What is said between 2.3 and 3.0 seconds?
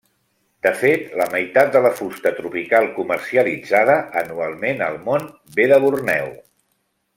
tropical